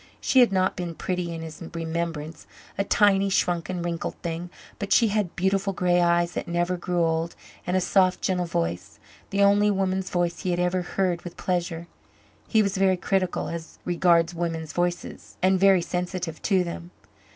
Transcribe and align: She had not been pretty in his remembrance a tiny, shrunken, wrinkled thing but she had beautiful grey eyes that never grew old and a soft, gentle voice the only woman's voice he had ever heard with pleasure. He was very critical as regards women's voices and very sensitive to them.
She 0.19 0.39
had 0.39 0.51
not 0.51 0.75
been 0.75 0.95
pretty 0.95 1.31
in 1.31 1.41
his 1.43 1.61
remembrance 1.75 2.47
a 2.75 2.83
tiny, 2.83 3.29
shrunken, 3.29 3.83
wrinkled 3.83 4.15
thing 4.23 4.49
but 4.79 4.91
she 4.91 5.09
had 5.09 5.35
beautiful 5.35 5.73
grey 5.73 6.01
eyes 6.01 6.31
that 6.31 6.47
never 6.47 6.75
grew 6.75 7.03
old 7.05 7.35
and 7.67 7.77
a 7.77 7.81
soft, 7.81 8.19
gentle 8.19 8.47
voice 8.47 8.97
the 9.29 9.43
only 9.43 9.69
woman's 9.69 10.09
voice 10.09 10.39
he 10.39 10.49
had 10.49 10.59
ever 10.59 10.81
heard 10.81 11.21
with 11.21 11.37
pleasure. 11.37 11.85
He 12.47 12.63
was 12.63 12.77
very 12.77 12.97
critical 12.97 13.47
as 13.49 13.77
regards 13.85 14.33
women's 14.33 14.73
voices 14.73 15.37
and 15.43 15.59
very 15.59 15.83
sensitive 15.83 16.41
to 16.41 16.63
them. 16.63 16.89